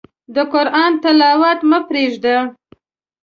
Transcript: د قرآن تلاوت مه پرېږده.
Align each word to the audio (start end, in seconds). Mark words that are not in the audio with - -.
د 0.35 0.37
قرآن 0.51 0.91
تلاوت 1.03 1.59
مه 1.69 1.79
پرېږده. 1.87 2.37